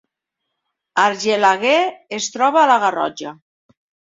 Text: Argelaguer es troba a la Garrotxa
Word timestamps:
Argelaguer 1.03 1.75
es 2.21 2.31
troba 2.37 2.61
a 2.63 2.67
la 2.73 2.79
Garrotxa 2.85 3.37